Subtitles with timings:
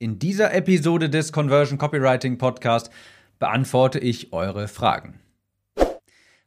[0.00, 2.88] In dieser Episode des Conversion Copywriting Podcast
[3.40, 5.18] beantworte ich eure Fragen.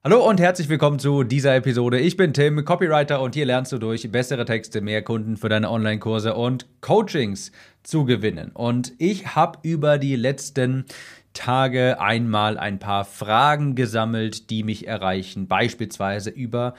[0.05, 1.99] Hallo und herzlich willkommen zu dieser Episode.
[1.99, 5.69] Ich bin Tim, Copywriter und hier lernst du durch bessere Texte mehr Kunden für deine
[5.69, 7.51] Online-Kurse und Coachings
[7.83, 8.51] zu gewinnen.
[8.53, 10.85] Und ich habe über die letzten
[11.33, 16.73] Tage einmal ein paar Fragen gesammelt, die mich erreichen, beispielsweise über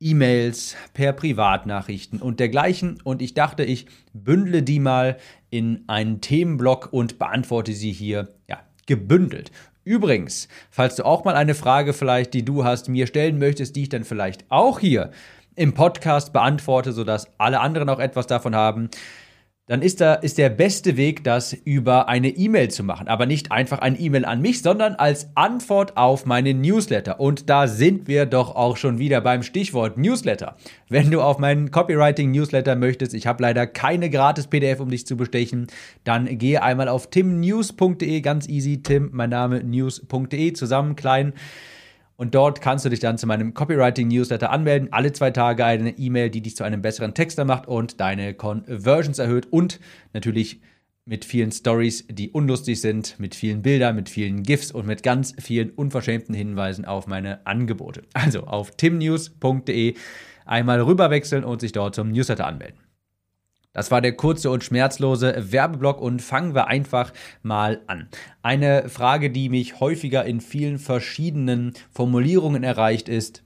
[0.00, 3.00] E-Mails, per Privatnachrichten und dergleichen.
[3.02, 5.18] Und ich dachte, ich bündle die mal
[5.50, 9.50] in einen Themenblock und beantworte sie hier ja, gebündelt.
[9.84, 13.84] Übrigens, falls du auch mal eine Frage vielleicht, die du hast, mir stellen möchtest, die
[13.84, 15.10] ich dann vielleicht auch hier
[15.56, 18.90] im Podcast beantworte, sodass alle anderen auch etwas davon haben,
[19.68, 23.06] dann ist, da, ist der beste Weg, das über eine E-Mail zu machen.
[23.06, 27.20] Aber nicht einfach ein E-Mail an mich, sondern als Antwort auf meine Newsletter.
[27.20, 30.56] Und da sind wir doch auch schon wieder beim Stichwort Newsletter.
[30.88, 35.18] Wenn du auf meinen Copywriting-Newsletter möchtest, ich habe leider keine gratis PDF, um dich zu
[35.18, 35.66] bestechen,
[36.02, 41.34] dann gehe einmal auf timnews.de, ganz easy, Tim, mein Name, news.de, zusammen klein.
[42.20, 44.92] Und dort kannst du dich dann zu meinem Copywriting-Newsletter anmelden.
[44.92, 49.20] Alle zwei Tage eine E-Mail, die dich zu einem besseren Texter macht und deine Conversions
[49.20, 49.46] erhöht.
[49.52, 49.78] Und
[50.12, 50.60] natürlich
[51.04, 55.32] mit vielen Stories, die unlustig sind, mit vielen Bildern, mit vielen GIFs und mit ganz
[55.38, 58.02] vielen unverschämten Hinweisen auf meine Angebote.
[58.14, 59.94] Also auf timnews.de
[60.44, 62.87] einmal rüberwechseln und sich dort zum Newsletter anmelden.
[63.72, 68.08] Das war der kurze und schmerzlose Werbeblock und fangen wir einfach mal an.
[68.42, 73.44] Eine Frage, die mich häufiger in vielen verschiedenen Formulierungen erreicht, ist,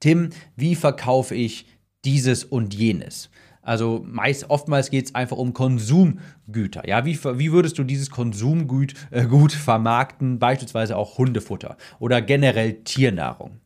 [0.00, 1.66] Tim, wie verkaufe ich
[2.04, 3.30] dieses und jenes?
[3.68, 6.88] Also meist, oftmals geht es einfach um Konsumgüter.
[6.88, 13.60] Ja, wie, wie würdest du dieses Konsumgut äh, vermarkten, beispielsweise auch Hundefutter oder generell Tiernahrung?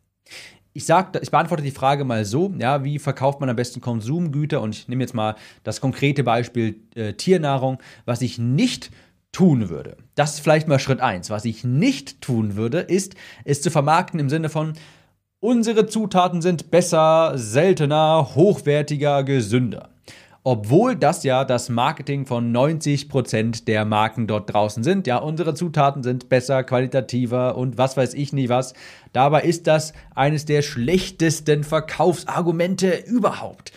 [0.73, 4.61] Ich sag, ich beantworte die Frage mal so, ja, wie verkauft man am besten Konsumgüter?
[4.61, 8.91] Und ich nehme jetzt mal das konkrete Beispiel äh, Tiernahrung, was ich nicht
[9.31, 9.97] tun würde.
[10.15, 11.29] Das ist vielleicht mal Schritt eins.
[11.29, 14.73] Was ich nicht tun würde, ist, es zu vermarkten im Sinne von,
[15.39, 19.92] unsere Zutaten sind besser, seltener, hochwertiger, gesünder
[20.43, 25.07] obwohl das ja das Marketing von 90% der Marken dort draußen sind.
[25.07, 28.73] Ja, unsere Zutaten sind besser, qualitativer und was weiß ich nicht was.
[29.13, 33.71] Dabei ist das eines der schlechtesten Verkaufsargumente überhaupt.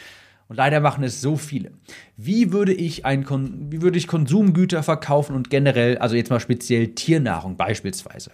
[0.49, 1.72] Und leider machen es so viele.
[2.16, 3.27] Wie würde ich ein
[3.71, 8.33] wie würde ich Konsumgüter verkaufen und generell, also jetzt mal speziell Tiernahrung beispielsweise?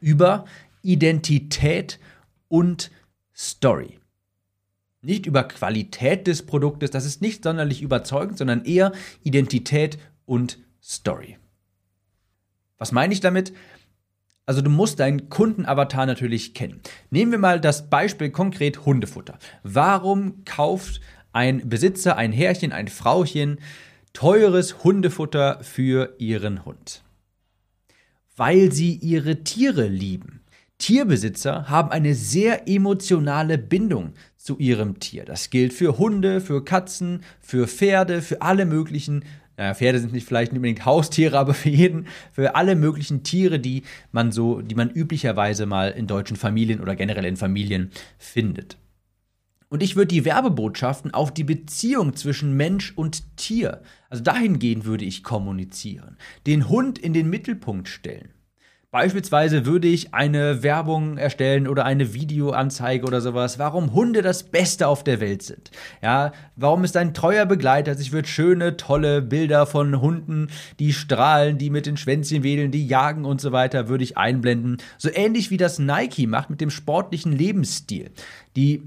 [0.00, 0.44] Über
[0.82, 1.98] Identität
[2.48, 2.90] und
[3.34, 3.98] Story.
[5.06, 8.90] Nicht über Qualität des Produktes, das ist nicht sonderlich überzeugend, sondern eher
[9.22, 11.38] Identität und Story.
[12.76, 13.52] Was meine ich damit?
[14.46, 16.80] Also du musst deinen Kundenavatar natürlich kennen.
[17.10, 19.38] Nehmen wir mal das Beispiel konkret Hundefutter.
[19.62, 21.00] Warum kauft
[21.32, 23.60] ein Besitzer, ein Herrchen, ein Frauchen
[24.12, 27.04] teures Hundefutter für ihren Hund?
[28.34, 30.40] Weil sie ihre Tiere lieben.
[30.78, 34.12] Tierbesitzer haben eine sehr emotionale Bindung
[34.46, 35.24] zu ihrem Tier.
[35.24, 39.24] Das gilt für Hunde, für Katzen, für Pferde, für alle möglichen,
[39.56, 43.82] naja, Pferde sind nicht vielleicht unbedingt Haustiere, aber für jeden, für alle möglichen Tiere, die
[44.12, 48.78] man so, die man üblicherweise mal in deutschen Familien oder generell in Familien findet.
[49.68, 55.04] Und ich würde die Werbebotschaften auf die Beziehung zwischen Mensch und Tier, also dahingehend würde
[55.04, 58.35] ich kommunizieren, den Hund in den Mittelpunkt stellen.
[58.96, 64.88] Beispielsweise würde ich eine Werbung erstellen oder eine Videoanzeige oder sowas, warum Hunde das Beste
[64.88, 65.70] auf der Welt sind.
[66.00, 67.92] Ja, warum ist ein treuer Begleiter?
[68.00, 70.48] Ich würde schöne, tolle Bilder von Hunden,
[70.78, 74.78] die strahlen, die mit den Schwänzchen wedeln, die jagen und so weiter, würde ich einblenden.
[74.96, 78.12] So ähnlich wie das Nike macht mit dem sportlichen Lebensstil.
[78.56, 78.82] Die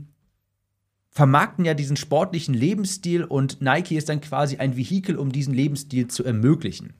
[1.11, 6.07] vermarkten ja diesen sportlichen Lebensstil und Nike ist dann quasi ein Vehikel, um diesen Lebensstil
[6.07, 6.95] zu ermöglichen.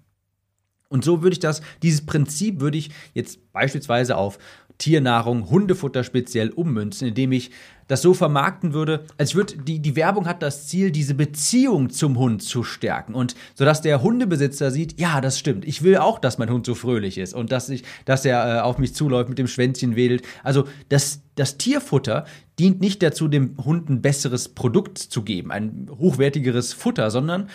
[0.89, 4.39] Und so würde ich das, dieses Prinzip würde ich jetzt beispielsweise auf
[4.79, 7.51] Tiernahrung, Hundefutter speziell ummünzen, indem ich
[7.89, 12.17] das so vermarkten würde, als würde die, die Werbung hat das Ziel, diese Beziehung zum
[12.17, 16.37] Hund zu stärken und sodass der Hundebesitzer sieht, ja, das stimmt, ich will auch, dass
[16.37, 19.39] mein Hund so fröhlich ist und dass ich, dass er äh, auf mich zuläuft, mit
[19.39, 20.21] dem Schwänzchen wedelt.
[20.43, 22.25] Also das, das Tierfutter
[22.59, 27.49] dient nicht dazu, dem Hund ein besseres Produkt zu geben, ein hochwertigeres Futter, sondern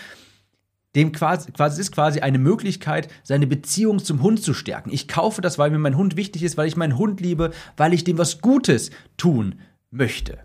[0.95, 4.91] dem quasi, quasi ist quasi eine Möglichkeit, seine Beziehung zum Hund zu stärken.
[4.93, 7.93] Ich kaufe das, weil mir mein Hund wichtig ist, weil ich meinen Hund liebe, weil
[7.93, 9.61] ich dem was Gutes tun
[9.91, 10.39] möchte.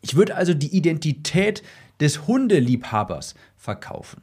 [0.00, 1.62] Ich würde also die Identität
[2.00, 4.22] des Hundeliebhabers verkaufen.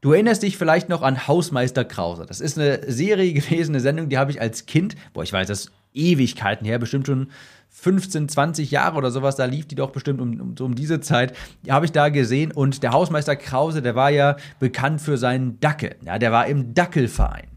[0.00, 2.24] Du erinnerst dich vielleicht noch an Hausmeister Krause.
[2.24, 5.48] Das ist eine Serie gewesen, eine Sendung, die habe ich als Kind, boah, ich weiß,
[5.48, 7.28] das Ewigkeiten her, bestimmt schon
[7.70, 11.36] 15, 20 Jahre oder sowas, da lief die doch bestimmt um, um, um diese Zeit,
[11.68, 15.96] habe ich da gesehen und der Hausmeister Krause, der war ja bekannt für seinen Dackel,
[16.04, 17.48] ja, der war im Dackelverein.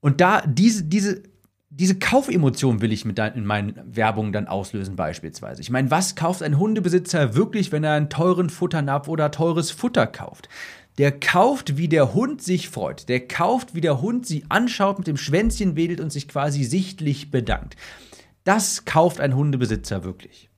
[0.00, 1.22] Und da diese, diese,
[1.68, 5.60] diese Kaufemotion will ich mit in meinen Werbungen dann auslösen, beispielsweise.
[5.60, 10.06] Ich meine, was kauft ein Hundebesitzer wirklich, wenn er einen teuren Futternapf oder teures Futter
[10.06, 10.48] kauft?
[10.98, 13.08] Der kauft, wie der Hund sich freut.
[13.08, 17.30] Der kauft, wie der Hund sie anschaut, mit dem Schwänzchen wedelt und sich quasi sichtlich
[17.30, 17.76] bedankt.
[18.44, 20.48] Das kauft ein Hundebesitzer wirklich.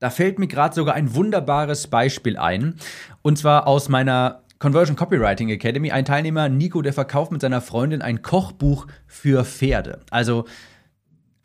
[0.00, 2.76] Da fällt mir gerade sogar ein wunderbares Beispiel ein.
[3.22, 5.92] Und zwar aus meiner Conversion Copywriting Academy.
[5.92, 10.00] Ein Teilnehmer, Nico, der verkauft mit seiner Freundin ein Kochbuch für Pferde.
[10.10, 10.46] Also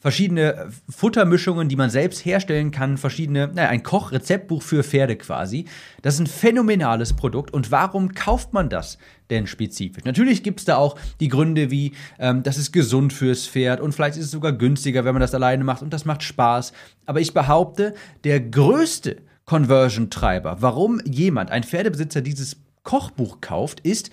[0.03, 5.63] verschiedene Futtermischungen, die man selbst herstellen kann, verschiedene, naja, ein Kochrezeptbuch für Pferde quasi.
[6.01, 7.53] Das ist ein phänomenales Produkt.
[7.53, 8.97] Und warum kauft man das
[9.29, 10.03] denn spezifisch?
[10.03, 13.93] Natürlich gibt es da auch die Gründe wie, ähm, das ist gesund fürs Pferd und
[13.93, 16.73] vielleicht ist es sogar günstiger, wenn man das alleine macht und das macht Spaß.
[17.05, 17.93] Aber ich behaupte,
[18.25, 24.11] der größte Conversion-Treiber, warum jemand, ein Pferdebesitzer dieses Kochbuch kauft, ist,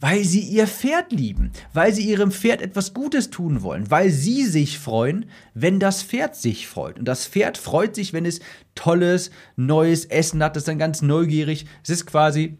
[0.00, 4.44] weil sie ihr Pferd lieben, weil sie ihrem Pferd etwas Gutes tun wollen, weil sie
[4.44, 6.98] sich freuen, wenn das Pferd sich freut.
[6.98, 8.40] Und das Pferd freut sich, wenn es
[8.74, 11.66] tolles, neues Essen hat, das ist dann ganz neugierig.
[11.82, 12.58] Es ist quasi,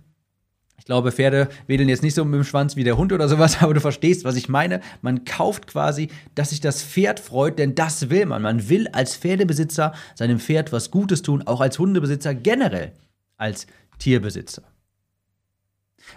[0.78, 3.58] ich glaube, Pferde wedeln jetzt nicht so mit dem Schwanz wie der Hund oder sowas,
[3.62, 4.80] aber du verstehst, was ich meine.
[5.00, 8.42] Man kauft quasi, dass sich das Pferd freut, denn das will man.
[8.42, 12.92] Man will als Pferdebesitzer seinem Pferd was Gutes tun, auch als Hundebesitzer generell,
[13.36, 13.68] als
[13.98, 14.62] Tierbesitzer.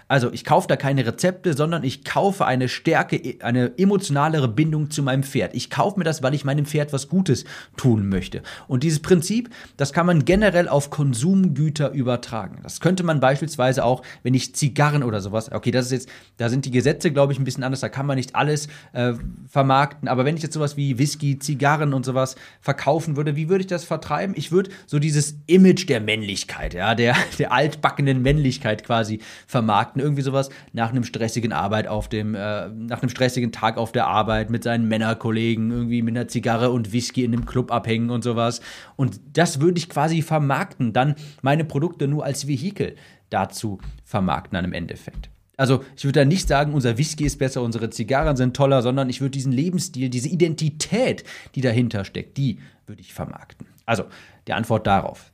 [0.08, 5.04] Also ich kaufe da keine Rezepte, sondern ich kaufe eine Stärke, eine emotionalere Bindung zu
[5.04, 5.54] meinem Pferd.
[5.56, 7.46] Ich kaufe mir das, weil ich meinem Pferd was Gutes
[7.78, 8.42] tun möchte.
[8.68, 12.60] Und dieses Prinzip, das kann man generell auf Konsumgüter übertragen.
[12.64, 16.50] Das könnte man beispielsweise auch, wenn ich Zigarren oder sowas, okay, das ist jetzt, da
[16.50, 19.14] sind die Gesetze, glaube ich, ein bisschen anders, da kann man nicht alles äh,
[19.48, 20.08] vermarkten.
[20.08, 23.68] Aber wenn ich jetzt sowas wie Whisky, Zigarren und sowas verkaufen würde, wie würde ich
[23.68, 24.36] das vertreiben?
[24.38, 30.02] Ich würde so dieses Image der Männlichkeit, ja, der, der altbackenen Männlichkeit quasi vermarkten vermarkten,
[30.02, 34.08] irgendwie sowas, nach einem stressigen Arbeit auf dem, äh, nach einem stressigen Tag auf der
[34.08, 38.24] Arbeit mit seinen Männerkollegen, irgendwie mit einer Zigarre und Whisky in einem Club abhängen und
[38.24, 38.62] sowas.
[38.96, 42.96] Und das würde ich quasi vermarkten, dann meine Produkte nur als Vehikel
[43.30, 45.30] dazu vermarkten dann im Endeffekt.
[45.58, 49.10] Also ich würde da nicht sagen, unser Whisky ist besser, unsere Zigarren sind toller, sondern
[49.10, 51.24] ich würde diesen Lebensstil, diese Identität,
[51.56, 53.68] die dahinter steckt, die würde ich vermarkten.
[53.86, 54.06] Also
[54.48, 55.32] die Antwort darauf.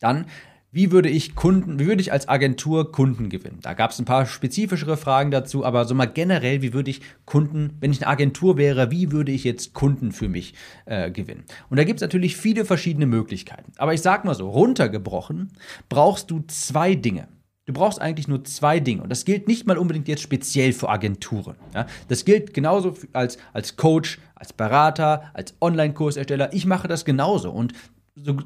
[0.00, 0.26] Dann
[0.70, 3.58] wie würde ich Kunden, wie würde ich als Agentur Kunden gewinnen?
[3.62, 7.00] Da gab es ein paar spezifischere Fragen dazu, aber so mal generell, wie würde ich
[7.24, 10.54] Kunden, wenn ich eine Agentur wäre, wie würde ich jetzt Kunden für mich
[10.84, 11.44] äh, gewinnen?
[11.70, 13.72] Und da gibt es natürlich viele verschiedene Möglichkeiten.
[13.78, 15.52] Aber ich sag mal so, runtergebrochen
[15.88, 17.28] brauchst du zwei Dinge.
[17.64, 19.02] Du brauchst eigentlich nur zwei Dinge.
[19.02, 21.56] Und das gilt nicht mal unbedingt jetzt speziell für Agenturen.
[21.74, 21.86] Ja?
[22.08, 26.52] Das gilt genauso als, als Coach, als Berater, als Online-Kursersteller.
[26.54, 27.50] Ich mache das genauso.
[27.50, 27.74] Und
[28.14, 28.38] so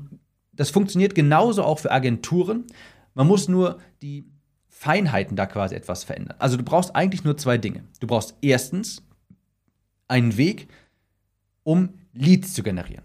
[0.62, 2.68] das funktioniert genauso auch für Agenturen.
[3.14, 4.30] Man muss nur die
[4.68, 6.36] Feinheiten da quasi etwas verändern.
[6.38, 7.82] Also du brauchst eigentlich nur zwei Dinge.
[7.98, 9.02] Du brauchst erstens
[10.06, 10.68] einen Weg,
[11.64, 13.04] um Leads zu generieren.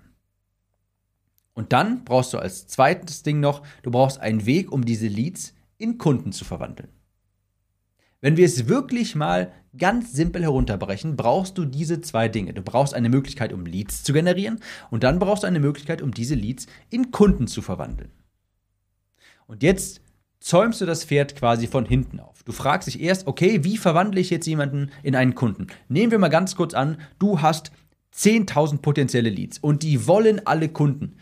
[1.56, 5.56] Und dann brauchst du als zweites Ding noch, du brauchst einen Weg, um diese Leads
[5.80, 6.90] in Kunden zu verwandeln.
[8.20, 12.54] Wenn wir es wirklich mal ganz simpel herunterbrechen, brauchst du diese zwei Dinge.
[12.54, 14.60] Du brauchst eine Möglichkeit, um Leads zu generieren
[14.90, 18.12] und dann brauchst du eine Möglichkeit, um diese Leads in Kunden zu verwandeln.
[19.46, 20.02] Und jetzt
[20.40, 22.44] zäumst du das Pferd quasi von hinten auf.
[22.44, 25.68] Du fragst dich erst, okay, wie verwandle ich jetzt jemanden in einen Kunden?
[25.88, 27.72] Nehmen wir mal ganz kurz an, du hast
[28.16, 31.18] 10.000 potenzielle Leads und die wollen alle Kunden.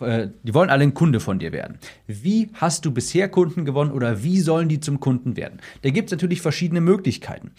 [0.00, 1.78] Äh, die wollen alle ein Kunde von dir werden.
[2.06, 5.60] Wie hast du bisher Kunden gewonnen oder wie sollen die zum Kunden werden?
[5.82, 7.52] Da gibt es natürlich verschiedene Möglichkeiten.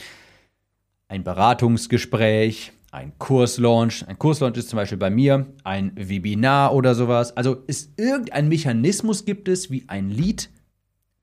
[1.08, 4.08] Ein Beratungsgespräch, ein Kurslaunch.
[4.08, 7.36] Ein Kurslaunch ist zum Beispiel bei mir ein Webinar oder sowas.
[7.36, 10.50] Also ist irgendein Mechanismus gibt es, wie ein Lead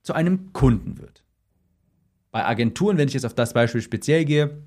[0.02, 1.22] zu einem Kunden wird.
[2.30, 4.62] Bei Agenturen, wenn ich jetzt auf das Beispiel speziell gehe,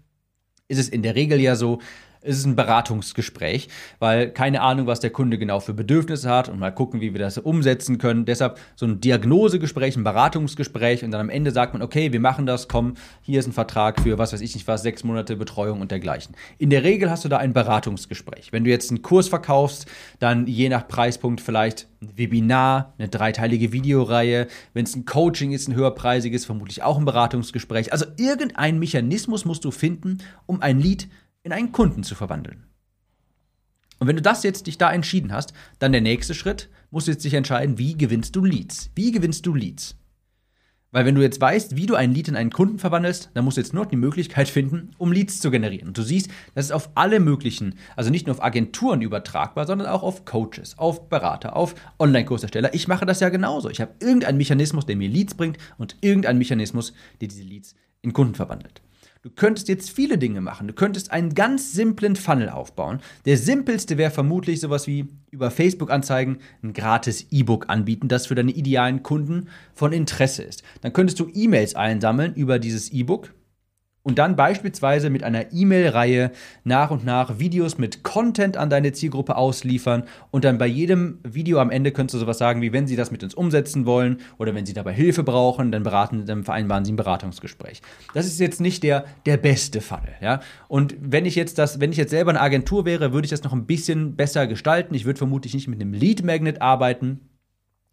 [0.68, 1.80] ist es in der Regel ja so,
[2.22, 3.70] es ist ein Beratungsgespräch,
[4.00, 7.20] weil keine Ahnung, was der Kunde genau für Bedürfnisse hat und mal gucken, wie wir
[7.20, 8.26] das umsetzen können.
[8.26, 12.46] Deshalb so ein Diagnosegespräch, ein Beratungsgespräch und dann am Ende sagt man, okay, wir machen
[12.46, 15.82] das, komm, hier ist ein Vertrag für was weiß ich nicht was, sechs Monate Betreuung
[15.82, 16.36] und dergleichen.
[16.58, 18.52] In der Regel hast du da ein Beratungsgespräch.
[18.52, 19.86] Wenn du jetzt einen Kurs verkaufst,
[20.20, 24.48] dann je nach Preispunkt vielleicht ein Webinar, eine dreiteilige Videoreihe.
[24.74, 27.92] Wenn es ein Coaching ist, ein höherpreisiges, vermutlich auch ein Beratungsgespräch.
[27.92, 31.08] Also irgendein Mechanismus musst du finden, um ein Lied
[31.48, 32.68] in einen Kunden zu verwandeln.
[34.00, 37.12] Und wenn du das jetzt dich da entschieden hast, dann der nächste Schritt, musst du
[37.12, 38.92] jetzt dich entscheiden, wie gewinnst du Leads?
[38.96, 39.96] Wie gewinnst du Leads?
[40.92, 43.58] Weil wenn du jetzt weißt, wie du einen Lead in einen Kunden verwandelst, dann musst
[43.58, 45.90] du jetzt nur die Möglichkeit finden, um Leads zu generieren.
[45.90, 49.88] Und du siehst, das ist auf alle möglichen, also nicht nur auf Agenturen übertragbar, sondern
[49.88, 52.74] auch auf Coaches, auf Berater, auf Online-Kursersteller.
[52.74, 53.70] Ich mache das ja genauso.
[53.70, 58.14] Ich habe irgendeinen Mechanismus, der mir Leads bringt und irgendeinen Mechanismus, der diese Leads in
[58.14, 58.82] Kunden verwandelt.
[59.28, 60.70] Du könntest jetzt viele Dinge machen.
[60.70, 63.02] Du könntest einen ganz simplen Funnel aufbauen.
[63.26, 68.52] Der simpelste wäre vermutlich sowas wie über Facebook-Anzeigen ein gratis E-Book anbieten, das für deine
[68.52, 70.64] idealen Kunden von Interesse ist.
[70.80, 73.34] Dann könntest du E-Mails einsammeln über dieses E-Book
[74.08, 76.32] und dann beispielsweise mit einer E-Mail-Reihe
[76.64, 81.60] nach und nach Videos mit Content an deine Zielgruppe ausliefern und dann bei jedem Video
[81.60, 84.56] am Ende könntest du sowas sagen, wie wenn sie das mit uns umsetzen wollen oder
[84.56, 87.82] wenn sie dabei Hilfe brauchen, dann beraten, dann vereinbaren sie ein Beratungsgespräch.
[88.14, 90.40] Das ist jetzt nicht der, der beste Fall, ja.
[90.70, 93.44] Und wenn ich jetzt das, wenn ich jetzt selber eine Agentur wäre, würde ich das
[93.44, 94.96] noch ein bisschen besser gestalten.
[94.96, 97.20] Ich würde vermutlich nicht mit einem Lead Magnet arbeiten,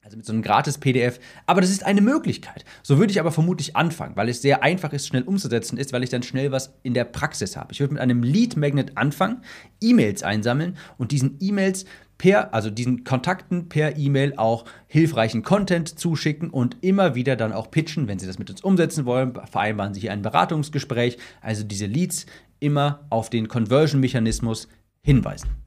[0.04, 1.18] also mit so einem gratis PDF.
[1.46, 2.64] Aber das ist eine Möglichkeit.
[2.82, 6.02] So würde ich aber vermutlich anfangen, weil es sehr einfach ist, schnell umzusetzen ist, weil
[6.02, 7.72] ich dann schnell was in der Praxis habe.
[7.72, 9.42] Ich würde mit einem Lead Magnet anfangen,
[9.80, 11.86] E-Mails einsammeln und diesen E-Mails
[12.18, 17.70] per, also diesen Kontakten per E-Mail auch hilfreichen Content zuschicken und immer wieder dann auch
[17.70, 21.16] pitchen, wenn sie das mit uns umsetzen wollen, vereinbaren sie hier ein Beratungsgespräch.
[21.40, 22.26] Also diese Leads
[22.60, 24.68] immer auf den Conversion-Mechanismus
[25.02, 25.63] hinweisen.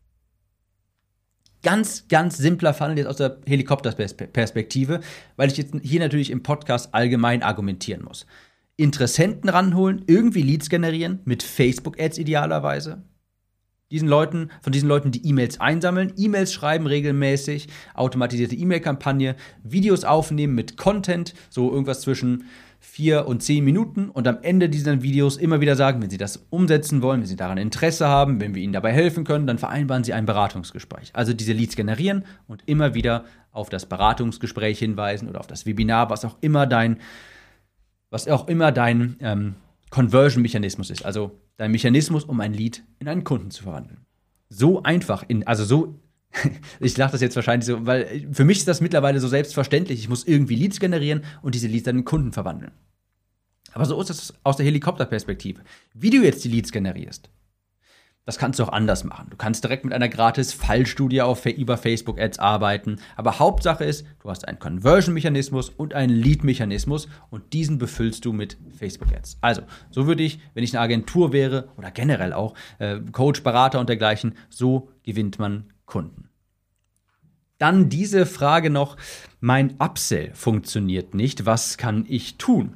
[1.67, 5.01] Ganz, ganz simpler Funnel jetzt aus der Helikopterperspektive,
[5.35, 8.25] weil ich jetzt hier natürlich im Podcast allgemein argumentieren muss.
[8.77, 13.03] Interessenten ranholen, irgendwie Leads generieren, mit Facebook-Ads idealerweise.
[13.89, 20.55] Diesen Leuten, von diesen Leuten die E-Mails einsammeln, E-Mails schreiben regelmäßig, automatisierte E-Mail-Kampagne, Videos aufnehmen
[20.55, 22.43] mit Content, so irgendwas zwischen
[22.79, 26.45] vier und zehn Minuten und am Ende dieser Videos immer wieder sagen, wenn Sie das
[26.49, 30.03] umsetzen wollen, wenn Sie daran Interesse haben, wenn wir Ihnen dabei helfen können, dann vereinbaren
[30.03, 31.11] Sie ein Beratungsgespräch.
[31.13, 36.09] Also diese Leads generieren und immer wieder auf das Beratungsgespräch hinweisen oder auf das Webinar,
[36.09, 36.97] was auch immer dein,
[38.09, 39.55] was auch immer dein ähm,
[39.89, 41.05] Conversion-Mechanismus ist.
[41.05, 44.05] Also dein Mechanismus, um ein Lead in einen Kunden zu verwandeln.
[44.49, 45.99] So einfach, in, also so
[46.79, 49.99] ich lache das jetzt wahrscheinlich so, weil für mich ist das mittlerweile so selbstverständlich.
[49.99, 52.71] Ich muss irgendwie Leads generieren und diese Leads dann in Kunden verwandeln.
[53.73, 55.61] Aber so ist das aus der Helikopterperspektive.
[55.93, 57.29] Wie du jetzt die Leads generierst,
[58.27, 59.27] das kannst du auch anders machen.
[59.29, 62.97] Du kannst direkt mit einer gratis Fallstudie auf, über Facebook Ads arbeiten.
[63.15, 68.57] Aber Hauptsache ist, du hast einen Conversion-Mechanismus und einen Lead-Mechanismus und diesen befüllst du mit
[68.77, 69.37] Facebook Ads.
[69.39, 73.79] Also, so würde ich, wenn ich eine Agentur wäre oder generell auch äh, Coach, Berater
[73.79, 76.27] und dergleichen, so gewinnt man Kunden.
[77.59, 78.97] Dann diese Frage noch,
[79.39, 82.75] mein Upsell funktioniert nicht, was kann ich tun?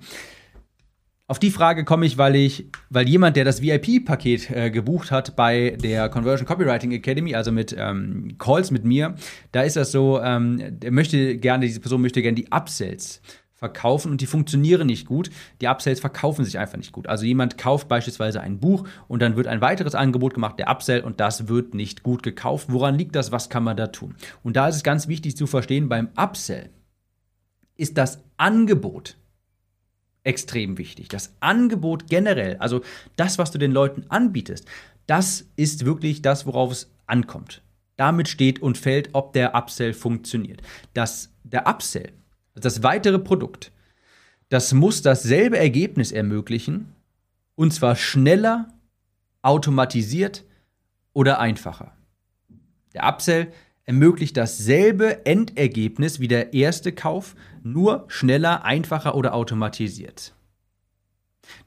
[1.31, 5.37] Auf die Frage komme ich, weil ich, weil jemand, der das VIP-Paket äh, gebucht hat
[5.37, 9.15] bei der Conversion Copywriting Academy, also mit ähm, Calls mit mir,
[9.53, 13.21] da ist das so, ähm, der möchte gerne, diese Person möchte gerne die Upsells
[13.53, 15.29] verkaufen und die funktionieren nicht gut.
[15.61, 17.07] Die Upsells verkaufen sich einfach nicht gut.
[17.07, 20.99] Also jemand kauft beispielsweise ein Buch und dann wird ein weiteres Angebot gemacht, der Upsell,
[20.99, 22.67] und das wird nicht gut gekauft.
[22.69, 23.31] Woran liegt das?
[23.31, 24.17] Was kann man da tun?
[24.43, 26.71] Und da ist es ganz wichtig zu verstehen, beim Upsell
[27.77, 29.15] ist das Angebot
[30.23, 31.09] extrem wichtig.
[31.09, 32.81] Das Angebot generell, also
[33.15, 34.65] das, was du den Leuten anbietest,
[35.07, 37.61] das ist wirklich das, worauf es ankommt.
[37.97, 40.61] Damit steht und fällt, ob der Upsell funktioniert.
[40.93, 42.13] Das, der Upsell
[42.55, 43.71] das weitere Produkt,
[44.49, 46.93] das muss dasselbe Ergebnis ermöglichen,
[47.55, 48.67] und zwar schneller,
[49.41, 50.43] automatisiert
[51.13, 51.93] oder einfacher.
[52.93, 53.51] Der Upsell
[53.91, 60.33] ermöglicht dasselbe Endergebnis wie der erste Kauf, nur schneller, einfacher oder automatisiert.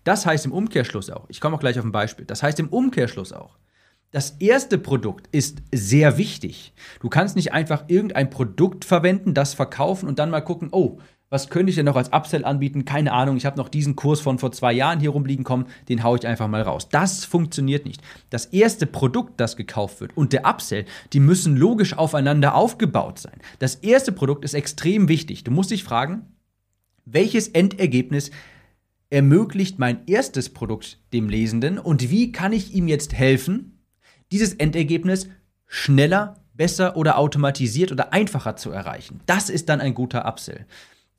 [0.04, 2.70] Das heißt im Umkehrschluss auch, ich komme auch gleich auf ein Beispiel, das heißt im
[2.70, 3.58] Umkehrschluss auch,
[4.10, 6.72] das erste Produkt ist sehr wichtig.
[7.00, 11.00] Du kannst nicht einfach irgendein Produkt verwenden, das verkaufen und dann mal gucken, oh,
[11.34, 12.84] was könnte ich denn noch als Upsell anbieten?
[12.84, 16.04] Keine Ahnung, ich habe noch diesen Kurs von vor zwei Jahren hier rumliegen kommen, den
[16.04, 16.88] haue ich einfach mal raus.
[16.90, 18.00] Das funktioniert nicht.
[18.30, 23.40] Das erste Produkt, das gekauft wird und der Upsell, die müssen logisch aufeinander aufgebaut sein.
[23.58, 25.42] Das erste Produkt ist extrem wichtig.
[25.42, 26.36] Du musst dich fragen,
[27.04, 28.30] welches Endergebnis
[29.10, 33.80] ermöglicht mein erstes Produkt dem Lesenden und wie kann ich ihm jetzt helfen,
[34.30, 35.28] dieses Endergebnis
[35.66, 39.20] schneller, besser oder automatisiert oder einfacher zu erreichen.
[39.26, 40.66] Das ist dann ein guter Upsell.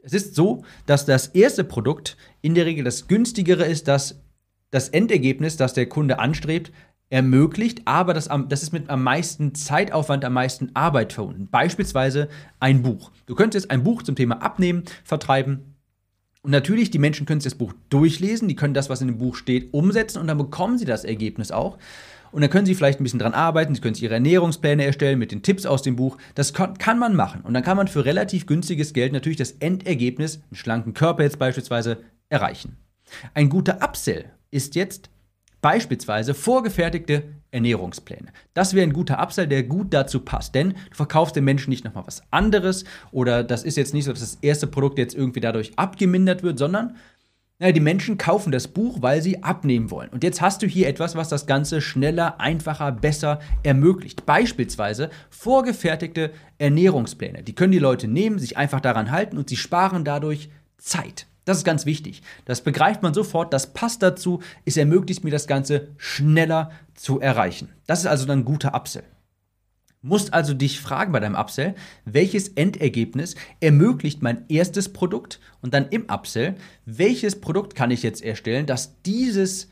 [0.05, 4.21] Es ist so, dass das erste Produkt in der Regel das günstigere ist, das
[4.75, 6.71] das Endergebnis, das der Kunde anstrebt,
[7.09, 11.47] ermöglicht, aber das, das ist mit am meisten Zeitaufwand, am meisten Arbeit verbunden.
[11.49, 12.27] Beispielsweise
[12.59, 13.11] ein Buch.
[13.25, 15.75] Du könntest jetzt ein Buch zum Thema Abnehmen vertreiben.
[16.41, 19.35] Und natürlich, die Menschen können das Buch durchlesen, die können das, was in dem Buch
[19.35, 21.77] steht, umsetzen und dann bekommen sie das Ergebnis auch.
[22.35, 25.31] Und dann können Sie vielleicht ein bisschen dran arbeiten, Sie können Ihre Ernährungspläne erstellen mit
[25.31, 26.17] den Tipps aus dem Buch.
[26.35, 27.39] Das kann man machen.
[27.45, 31.39] Und dann kann man für relativ günstiges Geld natürlich das Endergebnis, einen schlanken Körper jetzt
[31.39, 32.75] beispielsweise, erreichen.
[33.33, 35.09] Ein guter Upsell ist jetzt
[35.61, 38.33] beispielsweise vorgefertigte Ernährungspläne.
[38.53, 41.85] Das wäre ein guter Upsell, der gut dazu passt, denn du verkaufst den Menschen nicht
[41.85, 45.39] nochmal was anderes oder das ist jetzt nicht so, dass das erste Produkt jetzt irgendwie
[45.39, 46.97] dadurch abgemindert wird, sondern
[47.59, 50.09] ja, die Menschen kaufen das Buch, weil sie abnehmen wollen.
[50.09, 54.25] Und jetzt hast du hier etwas, was das Ganze schneller, einfacher, besser ermöglicht.
[54.25, 57.43] Beispielsweise vorgefertigte Ernährungspläne.
[57.43, 61.27] Die können die Leute nehmen, sich einfach daran halten und sie sparen dadurch Zeit.
[61.45, 62.23] Das ist ganz wichtig.
[62.43, 67.69] Das begreift man sofort, das passt dazu, es ermöglicht mir das Ganze schneller zu erreichen.
[67.87, 69.03] Das ist also dann ein guter Upsell.
[70.05, 71.73] Musst also dich fragen bei deinem Upsell,
[72.05, 76.53] welches Endergebnis ermöglicht mein erstes Produkt und dann im Upsell,
[76.85, 79.67] welches Produkt kann ich jetzt erstellen, das dieses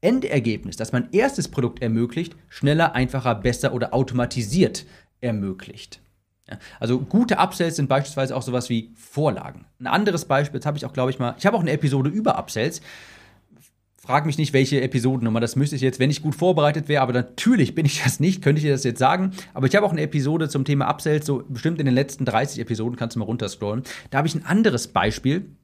[0.00, 4.86] Endergebnis, das mein erstes Produkt ermöglicht, schneller, einfacher, besser oder automatisiert
[5.20, 6.00] ermöglicht.
[6.48, 9.66] Ja, also gute Upsells sind beispielsweise auch sowas wie Vorlagen.
[9.80, 12.08] Ein anderes Beispiel, das habe ich auch, glaube ich, mal, ich habe auch eine Episode
[12.08, 12.80] über Upsells.
[14.06, 17.14] Frag mich nicht, welche Episodennummer, das müsste ich jetzt, wenn ich gut vorbereitet wäre, aber
[17.14, 19.30] natürlich bin ich das nicht, könnte ich dir das jetzt sagen.
[19.54, 22.60] Aber ich habe auch eine Episode zum Thema Upsells, so bestimmt in den letzten 30
[22.60, 23.82] Episoden, kannst du mal runterscrollen.
[24.10, 25.56] Da habe ich ein anderes Beispiel.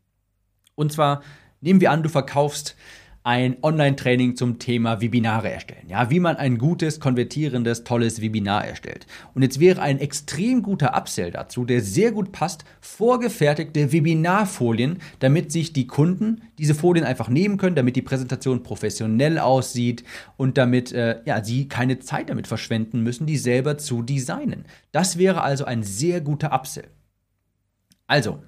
[0.75, 1.21] Und zwar,
[1.61, 2.77] nehmen wir an, du verkaufst
[3.23, 5.89] ein Online-Training zum Thema Webinare erstellen.
[5.89, 9.07] Ja, wie man ein gutes, konvertierendes, tolles Webinar erstellt.
[9.35, 15.53] Und jetzt wäre ein extrem guter Upsell dazu, der sehr gut passt, vorgefertigte Webinarfolien, damit
[15.53, 20.03] sich die Kunden diese Folien einfach nehmen können, damit die Präsentation professionell aussieht
[20.39, 24.65] und damit äh, ja, sie keine Zeit damit verschwenden müssen, die selber zu designen.
[24.93, 26.89] Das wäre also ein sehr guter Upsell.
[28.07, 28.43] Also,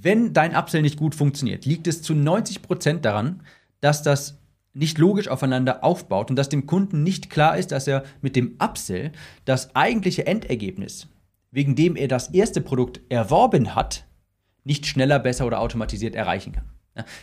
[0.00, 3.42] wenn dein Upsell nicht gut funktioniert, liegt es zu 90% daran,
[3.80, 4.38] dass das
[4.72, 8.56] nicht logisch aufeinander aufbaut und dass dem Kunden nicht klar ist, dass er mit dem
[8.62, 9.12] Upsell
[9.46, 11.08] das eigentliche Endergebnis,
[11.50, 14.06] wegen dem er das erste Produkt erworben hat,
[14.64, 16.64] nicht schneller, besser oder automatisiert erreichen kann.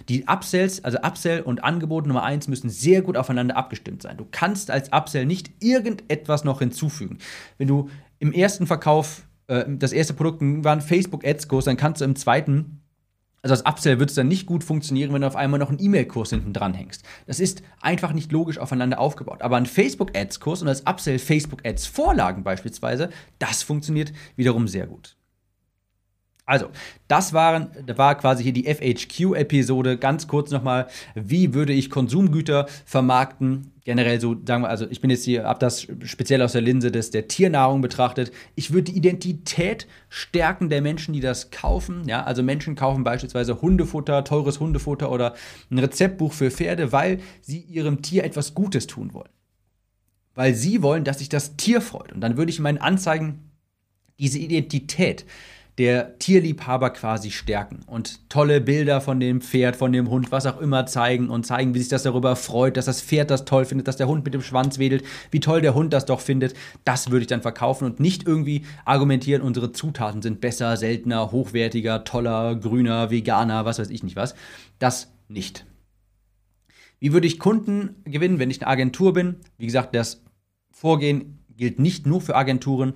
[0.07, 4.17] Die Upsells, also Upsell und Angebot Nummer 1 müssen sehr gut aufeinander abgestimmt sein.
[4.17, 7.17] Du kannst als Upsell nicht irgendetwas noch hinzufügen.
[7.57, 7.89] Wenn du
[8.19, 9.27] im ersten Verkauf
[9.61, 12.79] äh, das erste Produkt war ein Facebook-Ads-Kurs, dann kannst du im zweiten
[13.43, 15.79] also als Upsell wird es dann nicht gut funktionieren, wenn du auf einmal noch einen
[15.79, 17.03] E-Mail-Kurs hinten dran hängst.
[17.27, 19.41] Das ist einfach nicht logisch aufeinander aufgebaut.
[19.41, 25.17] Aber ein Facebook-Ads-Kurs und als Upsell Facebook-Ads-Vorlagen beispielsweise, das funktioniert wiederum sehr gut.
[26.45, 26.67] Also,
[27.07, 29.97] das waren, war quasi hier die FHQ-Episode.
[29.97, 33.71] Ganz kurz nochmal, wie würde ich Konsumgüter vermarkten?
[33.85, 36.91] Generell so, sagen wir, also ich bin jetzt hier, hab das speziell aus der Linse
[36.91, 38.31] des, der Tiernahrung betrachtet.
[38.55, 42.03] Ich würde die Identität stärken der Menschen, die das kaufen.
[42.07, 45.35] Ja, also Menschen kaufen beispielsweise Hundefutter, teures Hundefutter oder
[45.71, 49.29] ein Rezeptbuch für Pferde, weil sie ihrem Tier etwas Gutes tun wollen.
[50.35, 52.11] Weil sie wollen, dass sich das Tier freut.
[52.11, 53.51] Und dann würde ich in meinen Anzeigen
[54.19, 55.25] diese Identität
[55.79, 60.61] der Tierliebhaber quasi stärken und tolle Bilder von dem Pferd, von dem Hund, was auch
[60.61, 63.87] immer zeigen und zeigen, wie sich das darüber freut, dass das Pferd das toll findet,
[63.87, 66.53] dass der Hund mit dem Schwanz wedelt, wie toll der Hund das doch findet.
[66.85, 72.03] Das würde ich dann verkaufen und nicht irgendwie argumentieren, unsere Zutaten sind besser, seltener, hochwertiger,
[72.03, 74.35] toller, grüner, veganer, was weiß ich nicht was.
[74.77, 75.65] Das nicht.
[76.99, 79.37] Wie würde ich Kunden gewinnen, wenn ich eine Agentur bin?
[79.57, 80.21] Wie gesagt, das
[80.71, 82.93] Vorgehen gilt nicht nur für Agenturen,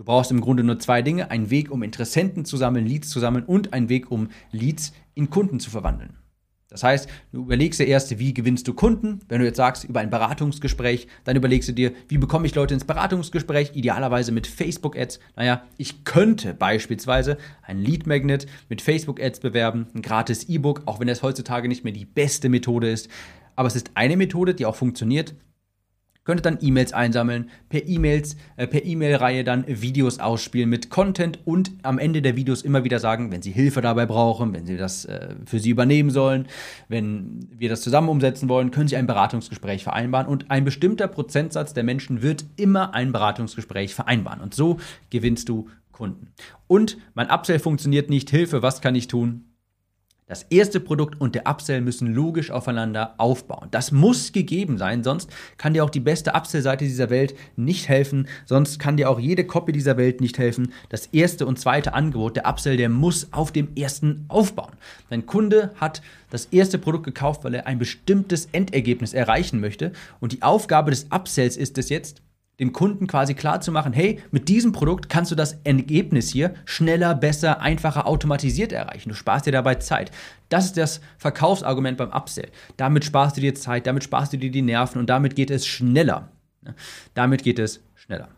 [0.00, 3.20] Du brauchst im Grunde nur zwei Dinge, einen Weg, um Interessenten zu sammeln, Leads zu
[3.20, 6.16] sammeln und einen Weg, um Leads in Kunden zu verwandeln.
[6.70, 9.20] Das heißt, du überlegst dir erst, wie gewinnst du Kunden?
[9.28, 12.72] Wenn du jetzt sagst, über ein Beratungsgespräch, dann überlegst du dir, wie bekomme ich Leute
[12.72, 13.72] ins Beratungsgespräch?
[13.74, 15.20] Idealerweise mit Facebook-Ads.
[15.36, 21.22] Naja, ich könnte beispielsweise ein Lead-Magnet mit Facebook-Ads bewerben, ein gratis E-Book, auch wenn das
[21.22, 23.10] heutzutage nicht mehr die beste Methode ist.
[23.54, 25.34] Aber es ist eine Methode, die auch funktioniert
[26.24, 31.72] könntet dann E-Mails einsammeln, per E-Mails, äh, per E-Mail-Reihe dann Videos ausspielen mit Content und
[31.82, 35.04] am Ende der Videos immer wieder sagen, wenn Sie Hilfe dabei brauchen, wenn Sie das
[35.06, 36.46] äh, für Sie übernehmen sollen,
[36.88, 41.74] wenn wir das zusammen umsetzen wollen, können Sie ein Beratungsgespräch vereinbaren und ein bestimmter Prozentsatz
[41.74, 44.78] der Menschen wird immer ein Beratungsgespräch vereinbaren und so
[45.10, 46.32] gewinnst du Kunden.
[46.66, 49.49] Und mein Upsell funktioniert nicht, Hilfe, was kann ich tun?
[50.30, 53.66] Das erste Produkt und der Upsell müssen logisch aufeinander aufbauen.
[53.72, 58.28] Das muss gegeben sein, sonst kann dir auch die beste Upsell-Seite dieser Welt nicht helfen,
[58.46, 60.72] sonst kann dir auch jede Copy dieser Welt nicht helfen.
[60.88, 64.74] Das erste und zweite Angebot, der Upsell, der muss auf dem ersten aufbauen.
[65.08, 69.90] Dein Kunde hat das erste Produkt gekauft, weil er ein bestimmtes Endergebnis erreichen möchte
[70.20, 72.22] und die Aufgabe des Upsells ist es jetzt,
[72.60, 76.54] dem Kunden quasi klar zu machen, hey, mit diesem Produkt kannst du das Ergebnis hier
[76.66, 79.08] schneller, besser, einfacher, automatisiert erreichen.
[79.08, 80.12] Du sparst dir dabei Zeit.
[80.50, 82.50] Das ist das Verkaufsargument beim Upsell.
[82.76, 85.66] Damit sparst du dir Zeit, damit sparst du dir die Nerven und damit geht es
[85.66, 86.28] schneller.
[87.14, 88.28] Damit geht es schneller.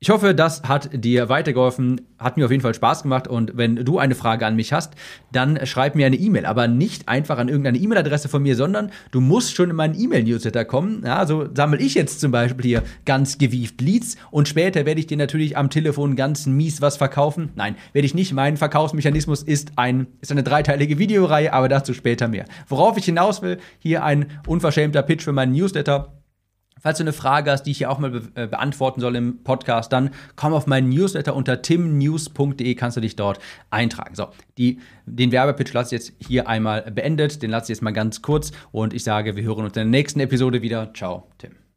[0.00, 3.74] Ich hoffe, das hat dir weitergeholfen, hat mir auf jeden Fall Spaß gemacht und wenn
[3.74, 4.94] du eine Frage an mich hast,
[5.32, 9.20] dann schreib mir eine E-Mail, aber nicht einfach an irgendeine E-Mail-Adresse von mir, sondern du
[9.20, 11.02] musst schon in meinen E-Mail-Newsletter kommen.
[11.04, 15.08] Ja, so sammle ich jetzt zum Beispiel hier ganz gewieft Leads und später werde ich
[15.08, 17.50] dir natürlich am Telefon ganz mies was verkaufen.
[17.56, 18.32] Nein, werde ich nicht.
[18.32, 22.44] Mein Verkaufsmechanismus ist, ein, ist eine dreiteilige Videoreihe, aber dazu später mehr.
[22.68, 26.17] Worauf ich hinaus will, hier ein unverschämter Pitch für meinen Newsletter.
[26.80, 29.42] Falls du eine Frage hast, die ich hier auch mal be äh, beantworten soll im
[29.42, 33.38] Podcast, dann komm auf meinen Newsletter unter timnews.de, kannst du dich dort
[33.70, 34.14] eintragen.
[34.14, 37.92] So, die, den Werbepitch lasse ich jetzt hier einmal beendet, den lasse ich jetzt mal
[37.92, 40.92] ganz kurz und ich sage, wir hören uns in der nächsten Episode wieder.
[40.94, 41.67] Ciao, Tim.